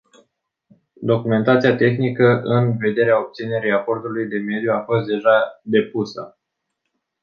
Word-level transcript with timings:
Documentația 1.01 1.75
tehnică 1.75 2.41
în 2.43 2.77
vederea 2.77 3.19
obținerii 3.19 3.71
acordului 3.71 4.27
de 4.27 4.37
mediu 4.37 4.71
a 4.71 4.83
fost 4.83 5.05
deja 5.05 5.59
depusă. 5.63 6.37